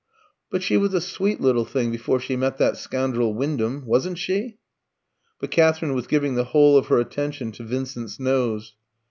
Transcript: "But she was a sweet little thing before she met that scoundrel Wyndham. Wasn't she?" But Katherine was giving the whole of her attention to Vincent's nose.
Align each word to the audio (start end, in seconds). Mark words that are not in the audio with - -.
"But 0.49 0.63
she 0.63 0.77
was 0.77 0.95
a 0.95 0.99
sweet 0.99 1.39
little 1.41 1.63
thing 1.63 1.91
before 1.91 2.19
she 2.19 2.35
met 2.35 2.57
that 2.57 2.75
scoundrel 2.75 3.35
Wyndham. 3.35 3.85
Wasn't 3.85 4.17
she?" 4.17 4.57
But 5.39 5.51
Katherine 5.51 5.93
was 5.93 6.07
giving 6.07 6.33
the 6.33 6.43
whole 6.45 6.75
of 6.75 6.87
her 6.87 6.97
attention 6.97 7.51
to 7.51 7.63
Vincent's 7.63 8.19
nose. 8.19 8.73